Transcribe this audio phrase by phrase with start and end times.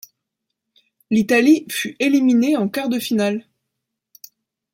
[1.11, 3.45] L'Italie fut éliminée en quarts de finale.